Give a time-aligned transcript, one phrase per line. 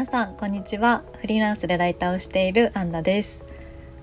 [0.00, 1.04] 皆さんこんにちは。
[1.20, 3.44] フリーランスでライターをしているアンナです。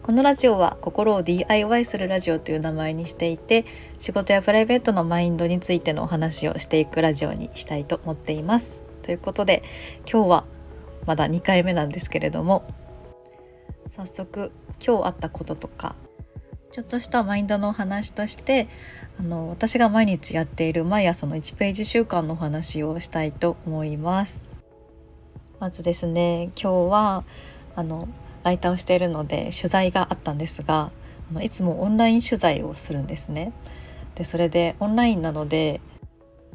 [0.04, 3.66] このラジオは心を DIY するラジオという名前にしていて
[3.98, 8.84] 仕事やプライベートのマインドについてのお話をしていくラジオにしたいと思っています。
[9.02, 9.64] ということで
[10.02, 10.46] 今日は
[11.08, 12.64] まだ2回目なんですけれども
[13.90, 14.52] 早速
[14.86, 15.96] 今日あったこととか
[16.72, 18.68] ちょっとしたマインドのお話として
[19.20, 24.47] あの私が毎日やっている毎朝の1ページ習慣のお話をしたいと思います。
[25.60, 26.52] まずですね。
[26.56, 27.24] 今日は
[27.76, 28.08] あの
[28.44, 30.92] ライターをしているので取材があったんですが
[31.32, 33.54] あのいつもオンライン取材をするんですね。
[34.16, 35.82] でそれでオンラインなので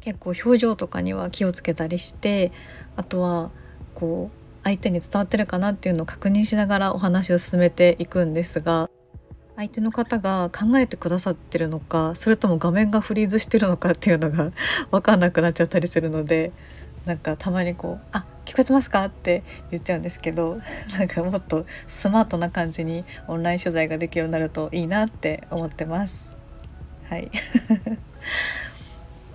[0.01, 2.53] 結構表情とかには気をつけたりして
[2.97, 3.51] あとは
[3.95, 8.91] こう相手に伝わってるかなっていうのを確認しながらお話を進めていくんですが
[9.57, 14.53] 相手の方が考えてくださってるのかそれとも画面がフリーズしてるのかっていうのが
[14.91, 16.53] 分かんなくなっちゃったりするので
[17.05, 20.61] なんかたまにこう「あ聞こえてますか?」って言っちゃうんですけど
[20.99, 26.37] なんかもっとスマートな感じにオンライン取材ができるようになるといいなって思ってます。
[27.09, 27.31] はい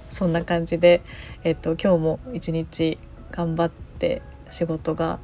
[0.09, 1.01] そんな感じで、
[1.43, 2.97] えっと、今日も一日
[3.29, 5.19] 頑張って仕事が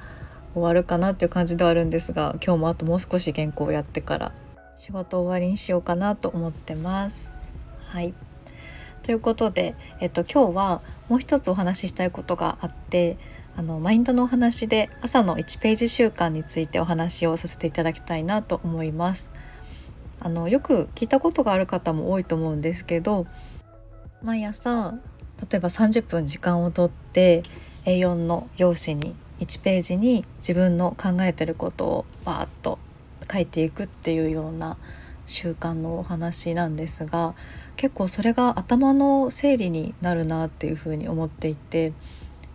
[0.53, 4.31] 終わるかなっていう感じではあるんですが今日もあともう少し原稿をやってから
[4.77, 7.53] 仕事終わりにしようかなと思ってます。
[7.87, 8.13] はい
[9.01, 13.17] ということで、えっと、今日はもう一つお話ししたいことがあって
[13.55, 19.29] あのマインドのお話で朝の1ページ習慣についてお話をさせていただきたいなと思います。
[20.19, 23.27] あのよく聞いたことがある方も多いと思うんですけど
[24.21, 24.93] 毎朝
[25.51, 27.43] 例えば30分時間をとって
[27.85, 32.79] A4 の用紙に1ページに自分の考えてることをバーッと
[33.29, 34.77] 書いていくっていうような
[35.25, 37.35] 習慣のお話なんですが
[37.75, 41.91] 結構それが頭の整理になるなっていうふうに思っていて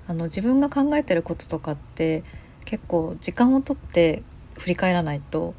[0.09, 2.25] あの自分が考えてることとかって
[2.65, 4.23] 結構時間をとって
[4.59, 5.55] 振り返らないと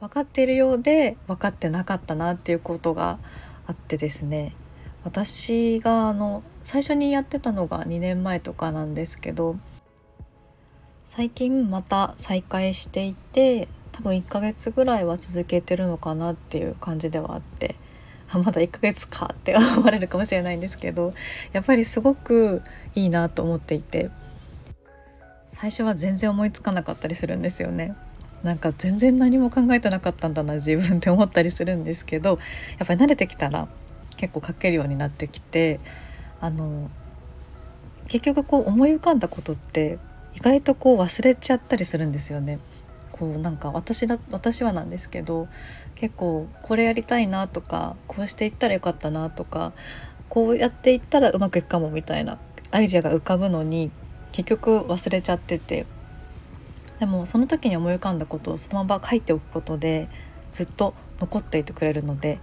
[0.00, 3.18] 分かっているようで分かってなかったなっていうことが
[3.66, 4.54] あってですね。
[5.04, 9.56] 私があの最初にやってたのが2年前とかなんですけど
[11.04, 17.76] 最近また再開していて多分1ヶ月ぐらいは続けてるのかなっていう感じではあって。
[18.30, 21.14] あまだ1ヶ月かって思われるかもしれないんですけど
[21.52, 22.62] やっぱりすごく
[22.94, 24.10] いいなと思っていて
[25.48, 27.94] 最初は全然思いつかなかったりするんですよね。
[28.42, 32.38] なんか全然何も考えてなかったんだな自分って思ったりするんですけど
[32.78, 33.68] やっぱり慣れてきたら
[34.18, 35.80] 結構書けるようになってきて
[36.42, 36.90] あの
[38.06, 39.98] 結局こう思い浮かんだことって
[40.34, 42.58] 意外とこう忘れちゃったりするんですよね。
[43.14, 45.46] こうなんか私だ私はなんですけど
[45.94, 49.72] 結構これやりたいなとかこうしていったらよかったなとか
[50.28, 52.38] こうやっていったらうまくいくかもみたいな
[52.72, 53.92] アイデアが浮かぶのに
[54.32, 55.86] 結局忘れちゃってて。
[57.00, 60.08] でもその時に思い浮かんだことをそのまま書いておくことで
[60.52, 62.38] ずっと残っていてくれるので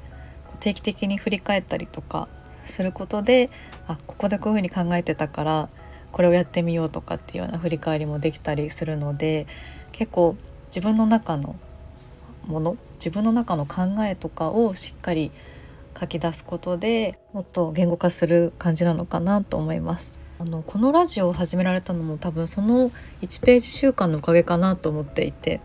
[0.60, 2.28] 定期的に振り返ったりとか
[2.66, 3.50] することで
[3.88, 5.70] あここでこういうふうに考えてたから
[6.12, 9.48] これをやってみようとかっていうような振り返りもできたりするので
[9.94, 10.36] 結構
[10.72, 11.56] 自分の中の
[12.48, 15.32] もの自分の中の考えとかをしっかり
[16.00, 20.20] 書き出すことでもっと言語化する感じなのかなと思います。
[20.40, 22.90] あのこのラジオを始められたのも多分その
[23.22, 25.62] 1ページ習慣のおかげかなと思っていて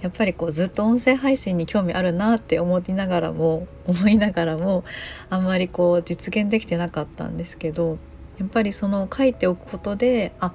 [0.00, 4.84] やっぱりこうずっと音声配信に興味あるなって思いながらも思いながらも
[5.28, 7.98] あんまりこう実現できてなかったんですけど
[8.38, 10.54] やっぱりその書いておくことであ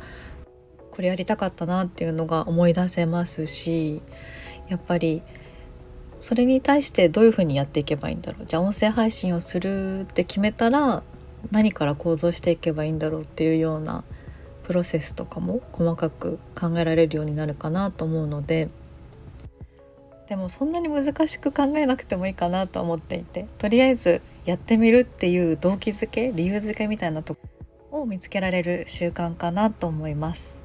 [0.96, 4.02] これやりたかったなっていうのが思い出せますし
[4.70, 5.22] やっぱり
[6.20, 11.04] それに対してどういうふうにやっていけばいいんだろうじゃあ音声配信をするって決めたら
[11.52, 14.04] 何から行動していけばいいんだろうっていうような
[14.64, 18.70] プロセスとかも細かく考えられるようになるかなと思うので
[20.30, 30.65] でもそんなに難しく考えなくてもいいかなと思っていてとりあえずやってみるっていう動機づけ理由づけみたいなとこを見つけられる習慣かなと思います。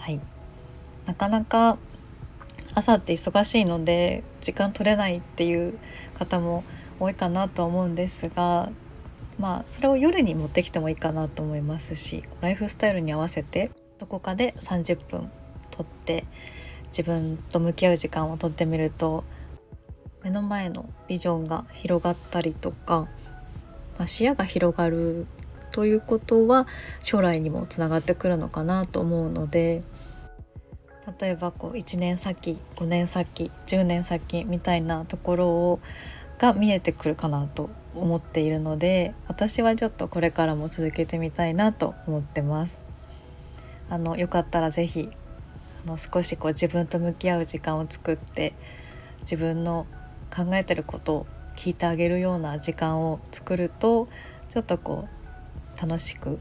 [0.00, 0.20] はい、
[1.04, 1.76] なかなか
[2.74, 5.78] 朝って忙しいので時間取れないっていう
[6.14, 6.64] 方も
[6.98, 8.70] 多いかなと思うんですが
[9.38, 15.30] まあそれを夜に持ってきてもいいかなと思いますしライフスタイルに合わせてどこかで30分
[15.70, 16.24] 取って
[16.88, 19.24] 自分と向き合う時間をとってみると
[20.22, 23.08] 目の前のビジョンが広がったりとか、
[23.98, 25.26] まあ、視野が広がる
[25.80, 26.66] ということは
[27.02, 29.82] 将来にもつながってくるのかなと思うので
[31.18, 35.80] 例えばこう1年先5年先10年先みたいなところを
[36.36, 42.86] が見えてくるかなと思っているので私はちょっとこれからも続けてみたいなと思ってます。
[43.88, 45.08] あのよかったら是非
[45.86, 48.52] あの少しこう自分と向き合う時間を作って
[49.22, 49.86] 自分の
[50.28, 54.08] 考えてることを聞いてあげるような時間を作ると
[54.50, 55.19] ちょっとこう
[55.80, 56.38] 楽しく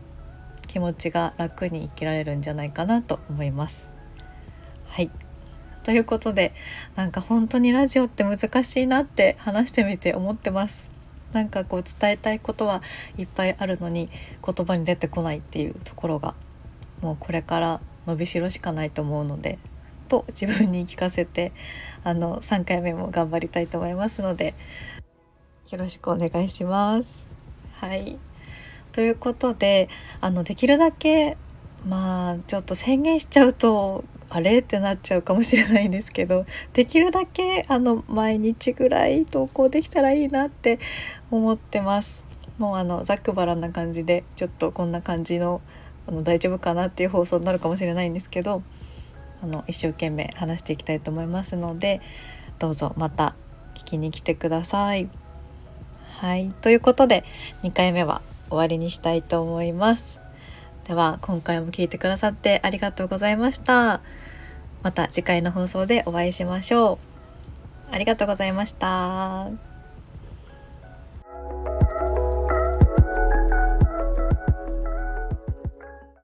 [0.68, 3.90] 気持ちが楽に生きられるんじゃないかなと思います。
[4.88, 5.10] はい
[5.84, 6.54] ということで
[6.96, 10.90] なんか本当にラジオって難しいなって話してみて思ってます。
[11.32, 12.82] なんかこう伝えたいことは
[13.18, 14.10] いっぱいあるのに
[14.46, 16.34] 言葉に出てこないっていうところが
[17.02, 19.60] もうこれから伸びしろしかないと思うので
[20.08, 21.52] と自分に聞かせて
[22.04, 24.56] あの3回目も頑張りたいと思いますので
[25.70, 27.08] よろしくお願いします。
[27.74, 28.18] はい
[28.92, 29.90] ということで
[30.22, 31.38] あのできるだけ
[31.86, 34.60] まあちょっと宣言しちゃうとあれ？
[34.60, 40.80] ってなっちゃうかもしれないんですけどできるだけあの毎日ぐらい投稿できたらいいなって
[41.32, 42.26] 思ってます。
[42.58, 45.62] もうあのざっくばらんな感じでちょっとこんな感じの
[46.08, 48.62] あの大丈夫かなっていう放送になるかもしれないんですけど
[49.42, 52.02] あの一生懸命話していきたいと思いますので
[52.60, 53.36] どうぞまた
[53.76, 55.10] 聞きに来てください。
[56.18, 57.24] はいということで
[57.64, 60.20] 2回目は終わりにしたいと思います。
[60.86, 64.02] では今回も聞いてくださってありがとうございました。
[64.82, 67.00] また次回の放送でお会いしましょ
[67.92, 67.94] う。
[67.94, 69.69] ありがとうございました。